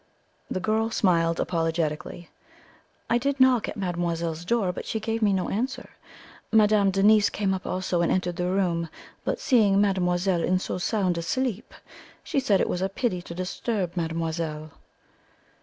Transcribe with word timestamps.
The 0.49 0.59
girl 0.59 0.89
smiled 0.89 1.39
apologetically. 1.39 2.31
"I 3.07 3.19
did 3.19 3.39
knock 3.39 3.69
at 3.69 3.77
mademoiselle's 3.77 4.43
door, 4.43 4.71
but 4.71 4.87
she 4.87 4.99
gave 4.99 5.21
me 5.21 5.31
no 5.31 5.49
answer. 5.49 5.89
Madame 6.51 6.89
Denise 6.89 7.29
came 7.29 7.53
up 7.53 7.67
also, 7.67 8.01
and 8.01 8.11
entered 8.11 8.37
the 8.37 8.47
room; 8.49 8.89
but 9.23 9.39
seeing 9.39 9.79
mademoiselle 9.79 10.41
in 10.41 10.57
so 10.57 10.79
sound 10.79 11.19
a 11.19 11.21
sleep, 11.21 11.75
she 12.23 12.39
said 12.39 12.59
it 12.59 12.67
was 12.67 12.81
a 12.81 12.89
pity 12.89 13.21
to 13.21 13.35
disturb 13.35 13.95
mademoiselle." 13.95 14.71